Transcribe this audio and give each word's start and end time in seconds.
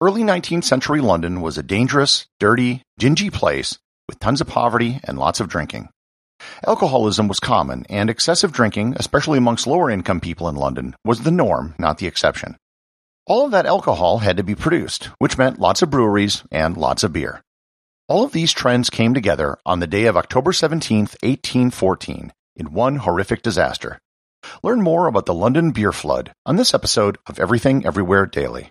Early 0.00 0.22
19th 0.22 0.62
century 0.62 1.00
London 1.00 1.40
was 1.40 1.58
a 1.58 1.62
dangerous, 1.64 2.28
dirty, 2.38 2.82
dingy 3.00 3.30
place 3.30 3.80
with 4.06 4.20
tons 4.20 4.40
of 4.40 4.46
poverty 4.46 5.00
and 5.02 5.18
lots 5.18 5.40
of 5.40 5.48
drinking. 5.48 5.88
Alcoholism 6.64 7.26
was 7.26 7.40
common, 7.40 7.84
and 7.88 8.08
excessive 8.08 8.52
drinking, 8.52 8.94
especially 8.96 9.38
amongst 9.38 9.66
lower 9.66 9.90
income 9.90 10.20
people 10.20 10.48
in 10.48 10.54
London, 10.54 10.94
was 11.04 11.22
the 11.22 11.32
norm, 11.32 11.74
not 11.80 11.98
the 11.98 12.06
exception. 12.06 12.56
All 13.26 13.46
of 13.46 13.50
that 13.50 13.66
alcohol 13.66 14.18
had 14.18 14.36
to 14.36 14.44
be 14.44 14.54
produced, 14.54 15.06
which 15.18 15.36
meant 15.36 15.58
lots 15.58 15.82
of 15.82 15.90
breweries 15.90 16.44
and 16.52 16.76
lots 16.76 17.02
of 17.02 17.12
beer. 17.12 17.42
All 18.06 18.22
of 18.22 18.30
these 18.30 18.52
trends 18.52 18.90
came 18.90 19.14
together 19.14 19.58
on 19.66 19.80
the 19.80 19.88
day 19.88 20.04
of 20.04 20.16
October 20.16 20.52
17, 20.52 21.08
1814, 21.24 22.32
in 22.54 22.72
one 22.72 22.96
horrific 22.98 23.42
disaster. 23.42 23.98
Learn 24.62 24.80
more 24.80 25.08
about 25.08 25.26
the 25.26 25.34
London 25.34 25.72
beer 25.72 25.90
flood 25.90 26.30
on 26.46 26.54
this 26.54 26.72
episode 26.72 27.18
of 27.26 27.40
Everything 27.40 27.84
Everywhere 27.84 28.26
Daily. 28.26 28.70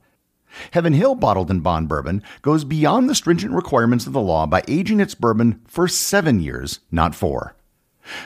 Heaven 0.71 0.93
Hill 0.93 1.15
Bottled 1.15 1.51
in 1.51 1.61
Bond 1.61 1.87
Bourbon 1.87 2.23
goes 2.41 2.63
beyond 2.63 3.09
the 3.09 3.15
stringent 3.15 3.53
requirements 3.53 4.07
of 4.07 4.13
the 4.13 4.21
law 4.21 4.45
by 4.45 4.63
aging 4.67 4.99
its 4.99 5.15
bourbon 5.15 5.61
for 5.67 5.87
seven 5.87 6.39
years, 6.39 6.79
not 6.91 7.15
four. 7.15 7.55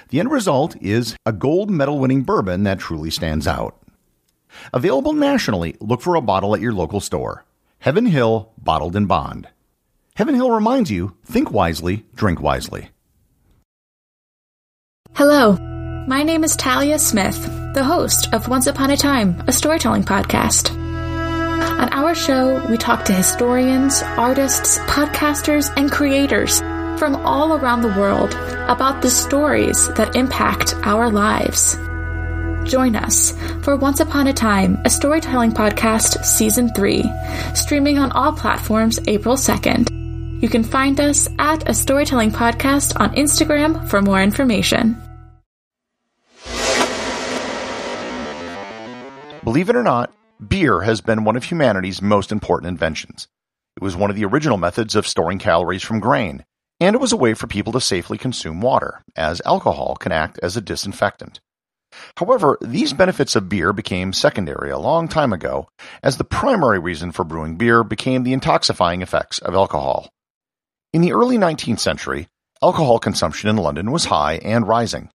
The 0.10 0.20
end 0.20 0.32
result 0.32 0.76
is 0.82 1.16
a 1.26 1.34
gold 1.34 1.70
medal 1.70 2.00
winning 2.00 2.24
bourbon 2.24 2.64
that 2.64 2.80
truly 2.80 3.10
stands 3.10 3.48
out. 3.48 3.78
Available 4.74 5.14
nationally, 5.14 5.76
look 5.80 6.02
for 6.02 6.16
a 6.16 6.22
bottle 6.22 6.56
at 6.56 6.62
your 6.62 6.74
local 6.74 7.00
store. 7.00 7.46
Heaven 7.80 8.06
Hill 8.06 8.52
Bottled 8.58 8.96
in 8.96 9.06
Bond. 9.06 9.48
Heaven 10.16 10.36
Hill 10.36 10.50
reminds 10.50 10.90
you 10.90 11.16
think 11.26 11.52
wisely, 11.52 12.06
drink 12.16 12.42
wisely. 12.42 12.90
Hello, 15.14 15.54
my 16.08 16.24
name 16.24 16.44
is 16.44 16.56
Talia 16.56 17.00
Smith, 17.00 17.42
the 17.74 17.84
host 17.84 18.34
of 18.34 18.48
Once 18.48 18.68
Upon 18.68 18.92
a 18.92 18.98
Time, 18.98 19.44
a 19.48 19.52
storytelling 19.52 20.04
podcast. 20.04 20.85
On 21.78 21.92
our 21.92 22.16
show, 22.16 22.66
we 22.70 22.78
talk 22.78 23.04
to 23.06 23.14
historians, 23.14 24.02
artists, 24.02 24.78
podcasters, 24.80 25.70
and 25.76 25.92
creators 25.92 26.60
from 26.98 27.18
all 27.18 27.54
around 27.54 27.82
the 27.82 28.00
world 28.00 28.34
about 28.70 29.02
the 29.02 29.10
stories 29.10 29.90
that 29.96 30.16
impact 30.16 30.74
our 30.84 31.12
lives. 31.12 31.76
Join 32.64 32.96
us 32.96 33.34
for 33.62 33.76
Once 33.76 34.00
Upon 34.00 34.28
a 34.28 34.34
Time, 34.34 34.78
a 34.86 34.90
storytelling 34.90 35.52
podcast, 35.52 36.24
Season 36.24 36.70
3, 36.70 37.04
streaming 37.54 38.00
on 38.00 38.10
all 38.14 38.32
platforms 38.32 38.98
April 39.08 39.36
2nd. 39.36 40.42
You 40.42 40.48
can 40.48 40.64
find 40.64 40.98
us 41.02 41.28
at 41.40 41.70
a 41.70 41.74
storytelling 41.74 42.32
podcast 42.32 42.98
on 42.98 43.14
Instagram 43.16 43.86
for 43.90 44.02
more 44.02 44.24
information. 44.24 44.96
Believe 49.44 49.70
it 49.70 49.76
or 49.76 49.84
not, 49.84 50.12
beer 50.40 50.82
has 50.82 51.02
been 51.02 51.24
one 51.24 51.36
of 51.36 51.46
humanity's 51.46 52.02
most 52.02 52.32
important 52.32 52.70
inventions. 52.70 53.28
It 53.76 53.84
was 53.84 53.96
one 53.96 54.10
of 54.10 54.16
the 54.16 54.26
original 54.26 54.58
methods 54.58 54.96
of 54.96 55.08
storing 55.08 55.40
calories 55.40 55.84
from 55.84 56.00
grain, 56.00 56.46
and 56.80 56.96
it 56.96 57.00
was 57.00 57.12
a 57.12 57.18
way 57.18 57.34
for 57.34 57.48
people 57.48 57.74
to 57.74 57.82
safely 57.82 58.18
consume 58.18 58.62
water, 58.62 59.04
as 59.16 59.42
alcohol 59.46 59.96
can 59.96 60.12
act 60.12 60.40
as 60.42 60.58
a 60.58 60.62
disinfectant. 60.62 61.40
However, 62.18 62.58
these 62.62 62.94
benefits 62.94 63.36
of 63.36 63.48
beer 63.48 63.72
became 63.72 64.12
secondary 64.12 64.70
a 64.70 64.78
long 64.78 65.08
time 65.08 65.32
ago, 65.32 65.70
as 66.04 66.18
the 66.18 66.26
primary 66.26 66.80
reason 66.80 67.12
for 67.12 67.24
brewing 67.24 67.56
beer 67.56 67.84
became 67.84 68.24
the 68.24 68.36
intoxifying 68.36 69.02
effects 69.02 69.40
of 69.40 69.56
alcohol. 69.56 70.10
In 70.94 71.02
the 71.02 71.14
early 71.14 71.38
19th 71.38 71.80
century, 71.80 72.28
alcohol 72.62 73.00
consumption 73.00 73.50
in 73.50 73.58
London 73.58 73.92
was 73.92 74.06
high 74.06 74.36
and 74.36 74.68
rising. 74.68 75.10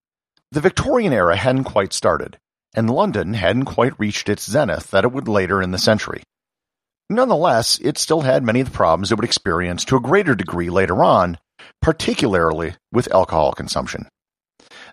The 0.53 0.61
Victorian 0.61 1.13
era 1.13 1.37
hadn't 1.37 1.65
quite 1.65 1.93
started, 1.93 2.39
and 2.75 2.91
London 2.91 3.35
hadn't 3.35 3.65
quite 3.65 3.99
reached 3.99 4.29
its 4.29 4.49
zenith 4.49 4.91
that 4.91 5.05
it 5.05 5.13
would 5.13 5.29
later 5.29 5.61
in 5.63 5.71
the 5.71 5.79
century. 5.79 6.23
Nonetheless, 7.09 7.79
it 7.83 7.99
still 7.99 8.21
had 8.21 8.45
many 8.45 8.61
of 8.61 8.71
the 8.71 8.77
problems 8.77 9.11
it 9.11 9.17
would 9.17 9.25
experience 9.25 9.85
to 9.85 9.97
a 9.97 10.01
greater 10.01 10.35
degree 10.35 10.71
later 10.71 11.03
on, 11.03 11.39
particularly 11.83 12.75
with 12.93 13.13
alcohol 13.13 13.53
consumption. 13.53 14.09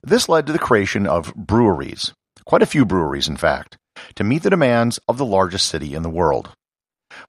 This 0.01 0.27
led 0.27 0.47
to 0.47 0.53
the 0.53 0.59
creation 0.59 1.05
of 1.05 1.33
breweries, 1.35 2.13
quite 2.45 2.63
a 2.63 2.67
few 2.67 2.85
breweries 2.85 3.27
in 3.27 3.37
fact, 3.37 3.77
to 4.15 4.23
meet 4.23 4.43
the 4.43 4.49
demands 4.49 4.99
of 5.07 5.17
the 5.17 5.25
largest 5.25 5.67
city 5.67 5.93
in 5.93 6.01
the 6.01 6.09
world. 6.09 6.49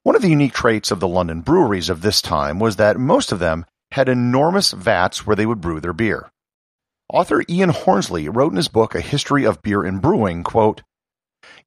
One 0.02 0.16
of 0.16 0.22
the 0.22 0.30
unique 0.30 0.54
traits 0.54 0.90
of 0.90 1.00
the 1.00 1.08
London 1.08 1.40
breweries 1.40 1.88
of 1.88 2.02
this 2.02 2.20
time 2.22 2.58
was 2.58 2.76
that 2.76 2.98
most 2.98 3.32
of 3.32 3.38
them 3.38 3.66
had 3.92 4.08
enormous 4.08 4.72
vats 4.72 5.26
where 5.26 5.36
they 5.36 5.46
would 5.46 5.60
brew 5.60 5.80
their 5.80 5.92
beer. 5.92 6.30
Author 7.10 7.42
Ian 7.48 7.70
Hornsey 7.70 8.28
wrote 8.28 8.52
in 8.52 8.58
his 8.58 8.68
book 8.68 8.94
A 8.94 9.00
History 9.00 9.44
of 9.44 9.62
Beer 9.62 9.82
and 9.82 10.02
Brewing, 10.02 10.42
quote, 10.42 10.82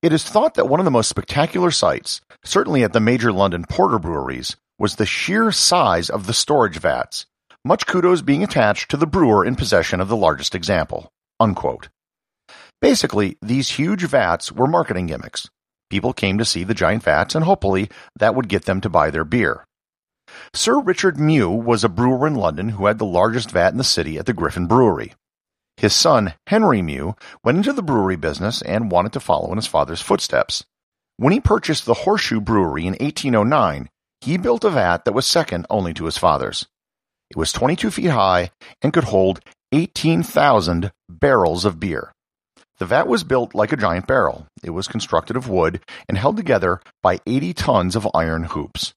It 0.03 0.13
is 0.13 0.23
thought 0.23 0.53
that 0.53 0.67
one 0.67 0.79
of 0.79 0.83
the 0.83 0.91
most 0.91 1.09
spectacular 1.09 1.71
sights, 1.71 2.21
certainly 2.45 2.83
at 2.83 2.93
the 2.93 2.99
major 2.99 3.31
London 3.31 3.65
porter 3.67 3.97
breweries, 3.97 4.55
was 4.77 4.97
the 4.97 5.05
sheer 5.07 5.51
size 5.51 6.11
of 6.11 6.27
the 6.27 6.33
storage 6.35 6.77
vats, 6.77 7.25
much 7.65 7.87
kudos 7.87 8.21
being 8.21 8.43
attached 8.43 8.91
to 8.91 8.97
the 8.97 9.07
brewer 9.07 9.43
in 9.43 9.55
possession 9.55 9.99
of 9.99 10.09
the 10.09 10.15
largest 10.15 10.53
example. 10.53 11.11
Unquote. 11.39 11.89
Basically, 12.79 13.35
these 13.41 13.71
huge 13.71 14.03
vats 14.03 14.51
were 14.51 14.67
marketing 14.67 15.07
gimmicks. 15.07 15.49
People 15.89 16.13
came 16.13 16.37
to 16.37 16.45
see 16.45 16.63
the 16.63 16.75
giant 16.75 17.01
vats, 17.01 17.33
and 17.33 17.45
hopefully 17.45 17.89
that 18.15 18.35
would 18.35 18.47
get 18.47 18.65
them 18.65 18.79
to 18.81 18.89
buy 18.89 19.09
their 19.09 19.25
beer. 19.25 19.65
Sir 20.53 20.79
Richard 20.79 21.19
Meux 21.19 21.49
was 21.49 21.83
a 21.83 21.89
brewer 21.89 22.27
in 22.27 22.35
London 22.35 22.69
who 22.69 22.85
had 22.85 22.99
the 22.99 23.05
largest 23.05 23.49
vat 23.49 23.69
in 23.69 23.77
the 23.79 23.83
city 23.83 24.19
at 24.19 24.27
the 24.27 24.33
Griffin 24.33 24.67
Brewery. 24.67 25.13
His 25.81 25.95
son, 25.95 26.35
Henry 26.45 26.83
Meux, 26.83 27.15
went 27.43 27.57
into 27.57 27.73
the 27.73 27.81
brewery 27.81 28.15
business 28.15 28.61
and 28.61 28.91
wanted 28.91 29.13
to 29.13 29.19
follow 29.19 29.49
in 29.49 29.55
his 29.55 29.65
father's 29.65 29.99
footsteps. 29.99 30.63
When 31.17 31.33
he 31.33 31.39
purchased 31.39 31.87
the 31.87 31.95
Horseshoe 32.05 32.39
Brewery 32.39 32.83
in 32.83 32.93
1809, 32.93 33.89
he 34.19 34.37
built 34.37 34.63
a 34.63 34.69
vat 34.69 35.05
that 35.05 35.15
was 35.15 35.25
second 35.25 35.65
only 35.71 35.91
to 35.95 36.05
his 36.05 36.19
father's. 36.19 36.67
It 37.31 37.35
was 37.35 37.51
22 37.51 37.89
feet 37.89 38.11
high 38.11 38.51
and 38.83 38.93
could 38.93 39.05
hold 39.05 39.39
18,000 39.71 40.91
barrels 41.09 41.65
of 41.65 41.79
beer. 41.79 42.13
The 42.77 42.85
vat 42.85 43.07
was 43.07 43.23
built 43.23 43.55
like 43.55 43.71
a 43.71 43.77
giant 43.77 44.05
barrel. 44.05 44.45
It 44.61 44.69
was 44.69 44.87
constructed 44.87 45.35
of 45.35 45.49
wood 45.49 45.79
and 46.07 46.15
held 46.15 46.37
together 46.37 46.79
by 47.01 47.21
80 47.25 47.55
tons 47.55 47.95
of 47.95 48.07
iron 48.13 48.43
hoops. 48.43 48.93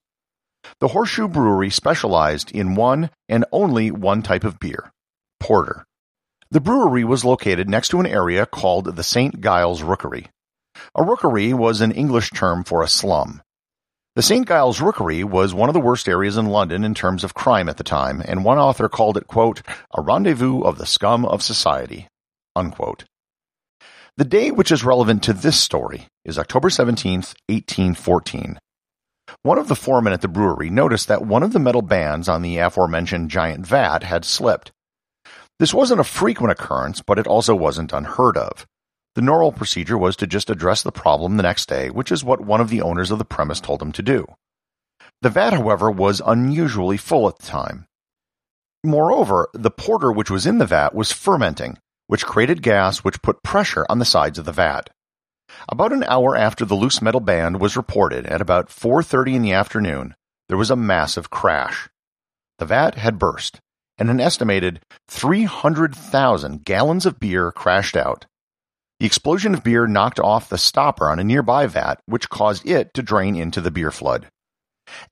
The 0.81 0.89
Horseshoe 0.89 1.29
Brewery 1.29 1.71
specialized 1.71 2.53
in 2.53 2.75
one 2.75 3.09
and 3.27 3.47
only 3.53 3.91
one 3.91 4.21
type 4.21 4.45
of 4.45 4.61
beer, 4.61 4.93
porter. 5.41 5.87
The 6.55 6.61
brewery 6.61 7.03
was 7.03 7.25
located 7.25 7.69
next 7.69 7.89
to 7.89 7.99
an 7.99 8.07
area 8.07 8.47
called 8.47 8.95
the 8.95 9.03
St. 9.03 9.41
Giles 9.41 9.83
Rookery. 9.83 10.29
A 10.95 11.03
rookery 11.03 11.53
was 11.53 11.81
an 11.81 11.91
English 11.91 12.31
term 12.31 12.63
for 12.63 12.81
a 12.81 12.87
slum. 12.87 13.43
The 14.15 14.23
St. 14.23 14.47
Giles 14.47 14.81
Rookery 14.81 15.25
was 15.25 15.53
one 15.53 15.69
of 15.69 15.73
the 15.73 15.81
worst 15.81 16.09
areas 16.09 16.37
in 16.37 16.47
London 16.47 16.85
in 16.85 16.95
terms 16.95 17.25
of 17.25 17.35
crime 17.35 17.69
at 17.69 17.77
the 17.77 17.83
time, 17.83 18.23
and 18.25 18.45
one 18.45 18.59
author 18.59 18.89
called 18.89 19.17
it, 19.17 19.27
quote, 19.27 19.63
a 19.99 20.01
rendezvous 20.01 20.61
of 20.61 20.79
the 20.79 20.87
scum 20.87 21.25
of 21.25 21.43
society, 21.43 22.07
unquote. 22.55 23.03
The 24.17 24.25
day 24.25 24.53
which 24.53 24.71
is 24.71 24.85
relevant 24.85 25.25
to 25.25 25.33
this 25.33 25.61
story 25.61 26.07
is 26.25 26.39
October 26.39 26.69
17th, 26.69 27.35
1814. 27.49 28.61
One 29.43 29.59
of 29.59 29.67
the 29.67 29.75
foremen 29.75 30.13
at 30.13 30.21
the 30.21 30.29
brewery 30.29 30.71
noticed 30.71 31.09
that 31.09 31.27
one 31.27 31.43
of 31.43 31.53
the 31.53 31.59
metal 31.59 31.83
bands 31.83 32.29
on 32.29 32.43
the 32.43 32.59
aforementioned 32.59 33.29
giant 33.29 33.67
vat 33.67 34.05
had 34.05 34.25
slipped. 34.25 34.71
This 35.59 35.73
wasn't 35.73 36.01
a 36.01 36.05
frequent 36.05 36.51
occurrence, 36.51 37.01
but 37.01 37.19
it 37.19 37.27
also 37.27 37.55
wasn't 37.55 37.93
unheard 37.93 38.37
of. 38.37 38.67
The 39.15 39.23
normal 39.23 39.53
procedure 39.53 39.97
was 39.97 40.17
to 40.17 40.27
just 40.27 40.51
address 40.51 40.83
the 40.83 40.91
problem 40.91 41.37
the 41.37 41.45
next 41.45 41.69
day, 41.69 41.91
which 41.91 42.11
is 42.11 42.25
what 42.25 42.41
one 42.41 42.61
of 42.61 42.71
the 42.71 42.83
owners 42.83 43.13
of 43.13 43.19
the 43.19 43.25
premise 43.25 43.61
told 43.61 43.81
him 43.81 43.93
to 43.93 44.03
do. 44.03 44.27
The 45.23 45.31
vat, 45.31 45.53
however, 45.53 45.91
was 45.91 46.21
unusually 46.25 46.97
full 46.97 47.29
at 47.29 47.39
the 47.39 47.47
time. 47.47 47.87
Moreover, 48.83 49.49
the 49.55 49.71
porter 49.71 50.11
which 50.11 50.31
was 50.31 50.45
in 50.45 50.59
the 50.59 50.67
vat 50.67 50.95
was 50.95 51.13
fermenting, 51.13 51.79
which 52.09 52.27
created 52.27 52.61
gas 52.61 52.99
which 52.99 53.23
put 53.23 53.43
pressure 53.45 53.87
on 53.89 54.01
the 54.01 54.05
sides 54.05 54.39
of 54.39 54.45
the 54.45 54.53
vat. 54.53 54.91
About 55.69 55.93
an 55.93 56.05
hour 56.05 56.37
after 56.37 56.65
the 56.65 56.75
loose 56.75 57.01
metal 57.01 57.21
band 57.21 57.61
was 57.61 57.77
reported 57.77 58.27
at 58.27 58.41
about 58.41 58.69
4:30 58.69 59.37
in 59.37 59.43
the 59.43 59.53
afternoon, 59.53 60.15
there 60.49 60.59
was 60.59 60.71
a 60.71 60.77
massive 60.77 61.31
crash. 61.31 61.89
The 62.59 62.67
vat 62.67 62.97
had 62.97 63.19
burst, 63.19 63.61
and 63.99 64.11
an 64.11 64.21
estimated 64.21 64.81
300,000 65.09 66.65
gallons 66.65 67.07
of 67.07 67.21
beer 67.21 67.53
crashed 67.53 67.97
out. 67.97 68.27
The 69.01 69.07
explosion 69.07 69.55
of 69.55 69.65
beer 69.65 69.87
knocked 69.87 70.21
off 70.21 70.49
the 70.49 70.59
stopper 70.59 71.11
on 71.11 71.19
a 71.19 71.25
nearby 71.25 71.67
vat, 71.67 72.01
which 72.07 72.29
caused 72.29 72.67
it 72.67 72.95
to 72.95 73.03
drain 73.03 73.37
into 73.37 73.61
the 73.61 73.71
beer 73.71 73.91
flood. 73.91 74.29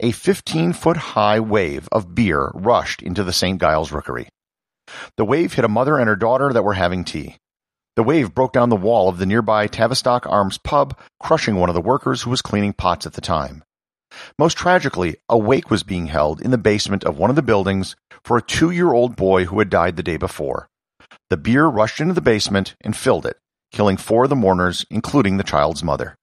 A 0.00 0.12
15 0.12 0.72
foot 0.72 0.96
high 0.96 1.40
wave 1.40 1.88
of 1.90 2.14
beer 2.14 2.50
rushed 2.54 3.02
into 3.02 3.24
the 3.24 3.32
St. 3.32 3.60
Giles 3.60 3.90
Rookery. 3.90 4.28
The 5.16 5.24
wave 5.24 5.54
hit 5.54 5.64
a 5.64 5.68
mother 5.68 5.98
and 5.98 6.08
her 6.08 6.16
daughter 6.16 6.52
that 6.52 6.64
were 6.64 6.74
having 6.74 7.04
tea. 7.04 7.36
The 7.96 8.02
wave 8.02 8.34
broke 8.34 8.52
down 8.52 8.68
the 8.68 8.76
wall 8.76 9.08
of 9.08 9.18
the 9.18 9.26
nearby 9.26 9.66
Tavistock 9.66 10.26
Arms 10.26 10.58
pub, 10.58 10.98
crushing 11.20 11.56
one 11.56 11.68
of 11.68 11.74
the 11.74 11.80
workers 11.80 12.22
who 12.22 12.30
was 12.30 12.40
cleaning 12.42 12.72
pots 12.72 13.06
at 13.06 13.12
the 13.12 13.20
time. 13.20 13.64
Most 14.38 14.56
tragically, 14.56 15.16
a 15.28 15.38
wake 15.38 15.70
was 15.70 15.82
being 15.82 16.06
held 16.06 16.40
in 16.40 16.50
the 16.50 16.58
basement 16.58 17.04
of 17.04 17.18
one 17.18 17.30
of 17.30 17.36
the 17.36 17.42
buildings 17.42 17.96
for 18.24 18.36
a 18.36 18.42
two 18.42 18.70
year 18.70 18.92
old 18.92 19.16
boy 19.16 19.44
who 19.44 19.58
had 19.58 19.70
died 19.70 19.96
the 19.96 20.02
day 20.02 20.16
before. 20.16 20.68
The 21.30 21.36
beer 21.36 21.66
rushed 21.66 22.00
into 22.00 22.14
the 22.14 22.20
basement 22.20 22.74
and 22.80 22.96
filled 22.96 23.26
it, 23.26 23.38
killing 23.72 23.96
four 23.96 24.24
of 24.24 24.30
the 24.30 24.36
mourners, 24.36 24.84
including 24.90 25.36
the 25.36 25.44
child's 25.44 25.82
mother. 25.82 26.16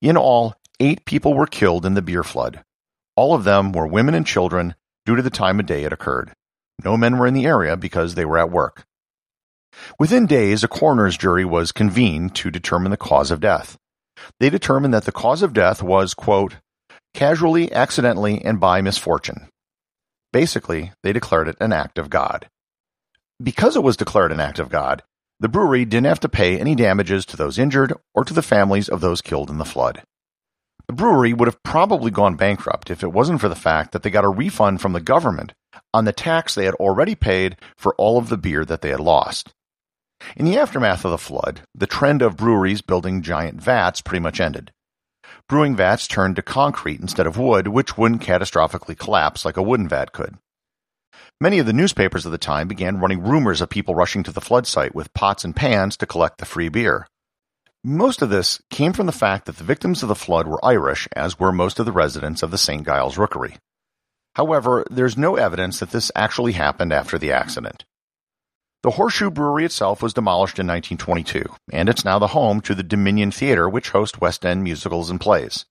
In 0.00 0.16
all, 0.16 0.54
eight 0.80 1.04
people 1.04 1.34
were 1.34 1.46
killed 1.46 1.86
in 1.86 1.94
the 1.94 2.02
beer 2.02 2.22
flood. 2.22 2.62
All 3.16 3.34
of 3.34 3.44
them 3.44 3.72
were 3.72 3.86
women 3.86 4.14
and 4.14 4.26
children 4.26 4.74
due 5.06 5.16
to 5.16 5.22
the 5.22 5.30
time 5.30 5.60
of 5.60 5.66
day 5.66 5.84
it 5.84 5.92
occurred. 5.92 6.32
No 6.84 6.96
men 6.96 7.18
were 7.18 7.26
in 7.26 7.34
the 7.34 7.46
area 7.46 7.76
because 7.76 8.14
they 8.14 8.24
were 8.24 8.38
at 8.38 8.50
work. 8.50 8.84
Within 9.98 10.26
days, 10.26 10.62
a 10.62 10.68
coroner's 10.68 11.16
jury 11.16 11.44
was 11.44 11.72
convened 11.72 12.34
to 12.36 12.50
determine 12.50 12.90
the 12.90 12.96
cause 12.96 13.30
of 13.30 13.40
death. 13.40 13.76
They 14.38 14.50
determined 14.50 14.94
that 14.94 15.04
the 15.04 15.12
cause 15.12 15.42
of 15.42 15.52
death 15.52 15.82
was, 15.82 16.14
quote, 16.14 16.56
casually, 17.14 17.72
accidentally, 17.72 18.44
and 18.44 18.60
by 18.60 18.82
misfortune. 18.82 19.48
Basically, 20.32 20.92
they 21.02 21.12
declared 21.12 21.48
it 21.48 21.56
an 21.60 21.72
act 21.72 21.96
of 21.96 22.10
God. 22.10 22.48
Because 23.42 23.76
it 23.76 23.82
was 23.82 23.96
declared 23.96 24.32
an 24.32 24.40
act 24.40 24.58
of 24.58 24.68
God, 24.68 25.02
the 25.40 25.48
brewery 25.48 25.84
didn't 25.84 26.06
have 26.06 26.20
to 26.20 26.28
pay 26.28 26.58
any 26.58 26.74
damages 26.74 27.24
to 27.26 27.36
those 27.36 27.58
injured 27.58 27.92
or 28.14 28.24
to 28.24 28.34
the 28.34 28.42
families 28.42 28.88
of 28.88 29.00
those 29.00 29.22
killed 29.22 29.50
in 29.50 29.58
the 29.58 29.64
flood. 29.64 30.02
The 30.86 30.92
brewery 30.92 31.32
would 31.32 31.48
have 31.48 31.62
probably 31.62 32.10
gone 32.10 32.36
bankrupt 32.36 32.90
if 32.90 33.02
it 33.02 33.12
wasn't 33.12 33.40
for 33.40 33.48
the 33.48 33.56
fact 33.56 33.92
that 33.92 34.02
they 34.02 34.10
got 34.10 34.24
a 34.24 34.28
refund 34.28 34.80
from 34.80 34.92
the 34.92 35.00
government 35.00 35.54
on 35.92 36.04
the 36.04 36.12
tax 36.12 36.54
they 36.54 36.66
had 36.66 36.74
already 36.74 37.14
paid 37.14 37.56
for 37.76 37.94
all 37.96 38.18
of 38.18 38.28
the 38.28 38.36
beer 38.36 38.64
that 38.64 38.82
they 38.82 38.90
had 38.90 39.00
lost. 39.00 39.52
In 40.36 40.44
the 40.44 40.58
aftermath 40.58 41.04
of 41.04 41.10
the 41.10 41.18
flood, 41.18 41.62
the 41.74 41.86
trend 41.86 42.22
of 42.22 42.36
breweries 42.36 42.82
building 42.82 43.22
giant 43.22 43.60
vats 43.60 44.00
pretty 44.00 44.22
much 44.22 44.40
ended. 44.40 44.72
Brewing 45.48 45.76
vats 45.76 46.08
turned 46.08 46.36
to 46.36 46.42
concrete 46.42 47.00
instead 47.00 47.26
of 47.26 47.36
wood, 47.36 47.68
which 47.68 47.98
wouldn't 47.98 48.22
catastrophically 48.22 48.98
collapse 48.98 49.44
like 49.44 49.58
a 49.58 49.62
wooden 49.62 49.88
vat 49.88 50.12
could. 50.12 50.38
Many 51.40 51.58
of 51.58 51.66
the 51.66 51.72
newspapers 51.74 52.24
of 52.24 52.32
the 52.32 52.38
time 52.38 52.66
began 52.66 52.98
running 52.98 53.22
rumors 53.22 53.60
of 53.60 53.68
people 53.68 53.94
rushing 53.94 54.22
to 54.22 54.32
the 54.32 54.40
flood 54.40 54.66
site 54.66 54.94
with 54.94 55.12
pots 55.12 55.44
and 55.44 55.54
pans 55.54 55.96
to 55.98 56.06
collect 56.06 56.38
the 56.38 56.46
free 56.46 56.70
beer. 56.70 57.06
Most 57.82 58.22
of 58.22 58.30
this 58.30 58.62
came 58.70 58.94
from 58.94 59.04
the 59.04 59.12
fact 59.12 59.44
that 59.44 59.58
the 59.58 59.64
victims 59.64 60.02
of 60.02 60.08
the 60.08 60.14
flood 60.14 60.46
were 60.46 60.64
Irish, 60.64 61.06
as 61.14 61.38
were 61.38 61.52
most 61.52 61.78
of 61.78 61.84
the 61.84 61.92
residents 61.92 62.42
of 62.42 62.50
the 62.50 62.56
St. 62.56 62.86
Giles 62.86 63.18
Rookery. 63.18 63.56
However, 64.36 64.86
there's 64.90 65.18
no 65.18 65.36
evidence 65.36 65.80
that 65.80 65.90
this 65.90 66.10
actually 66.16 66.52
happened 66.52 66.94
after 66.94 67.18
the 67.18 67.32
accident. 67.32 67.84
The 68.84 68.90
Horseshoe 68.90 69.30
Brewery 69.30 69.64
itself 69.64 70.02
was 70.02 70.12
demolished 70.12 70.58
in 70.58 70.66
1922, 70.66 71.46
and 71.72 71.88
it's 71.88 72.04
now 72.04 72.18
the 72.18 72.26
home 72.36 72.60
to 72.60 72.74
the 72.74 72.82
Dominion 72.82 73.30
Theatre, 73.30 73.66
which 73.66 73.88
hosts 73.88 74.20
West 74.20 74.44
End 74.44 74.62
musicals 74.62 75.08
and 75.08 75.18
plays. 75.18 75.64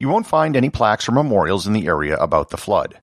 You 0.00 0.08
won't 0.08 0.26
find 0.26 0.56
any 0.56 0.68
plaques 0.68 1.08
or 1.08 1.12
memorials 1.12 1.68
in 1.68 1.72
the 1.72 1.86
area 1.86 2.16
about 2.16 2.50
the 2.50 2.56
flood. 2.56 3.00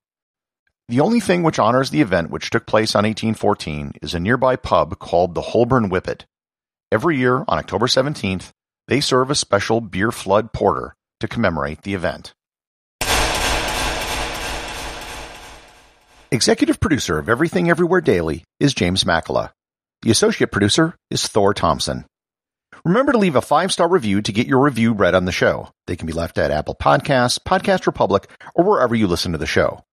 The 0.90 1.00
only 1.00 1.20
thing 1.20 1.42
which 1.42 1.58
honors 1.58 1.88
the 1.88 2.02
event 2.02 2.28
which 2.28 2.50
took 2.50 2.66
place 2.66 2.94
on 2.94 3.04
1814 3.04 3.92
is 4.02 4.12
a 4.12 4.20
nearby 4.20 4.56
pub 4.56 4.98
called 4.98 5.34
the 5.34 5.40
Holborn 5.40 5.88
Whippet. 5.88 6.26
Every 6.92 7.16
year 7.16 7.46
on 7.48 7.58
October 7.58 7.86
17th, 7.86 8.50
they 8.88 9.00
serve 9.00 9.30
a 9.30 9.34
special 9.34 9.80
beer 9.80 10.12
flood 10.12 10.52
porter 10.52 10.96
to 11.20 11.28
commemorate 11.28 11.80
the 11.80 11.94
event. 11.94 12.34
Executive 16.34 16.80
producer 16.80 17.16
of 17.16 17.28
Everything 17.28 17.70
Everywhere 17.70 18.00
Daily 18.00 18.42
is 18.58 18.74
James 18.74 19.04
Makala. 19.04 19.52
The 20.02 20.10
associate 20.10 20.50
producer 20.50 20.96
is 21.08 21.24
Thor 21.28 21.54
Thompson. 21.54 22.06
Remember 22.84 23.12
to 23.12 23.18
leave 23.18 23.36
a 23.36 23.40
five 23.40 23.70
star 23.70 23.88
review 23.88 24.20
to 24.20 24.32
get 24.32 24.48
your 24.48 24.58
review 24.60 24.94
read 24.94 25.14
on 25.14 25.26
the 25.26 25.30
show. 25.30 25.68
They 25.86 25.94
can 25.94 26.08
be 26.08 26.12
left 26.12 26.36
at 26.36 26.50
Apple 26.50 26.74
Podcasts, 26.74 27.38
Podcast 27.38 27.86
Republic, 27.86 28.28
or 28.56 28.64
wherever 28.64 28.96
you 28.96 29.06
listen 29.06 29.30
to 29.30 29.38
the 29.38 29.46
show. 29.46 29.84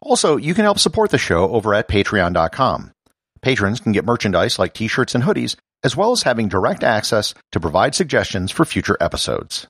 Also, 0.00 0.36
you 0.36 0.54
can 0.54 0.62
help 0.62 0.78
support 0.78 1.10
the 1.10 1.18
show 1.18 1.50
over 1.50 1.74
at 1.74 1.88
patreon.com. 1.88 2.92
Patrons 3.40 3.80
can 3.80 3.90
get 3.90 4.04
merchandise 4.04 4.60
like 4.60 4.74
t-shirts 4.74 5.16
and 5.16 5.24
hoodies, 5.24 5.56
as 5.82 5.96
well 5.96 6.12
as 6.12 6.22
having 6.22 6.46
direct 6.46 6.84
access 6.84 7.34
to 7.50 7.58
provide 7.58 7.96
suggestions 7.96 8.52
for 8.52 8.64
future 8.64 8.96
episodes. 9.00 9.66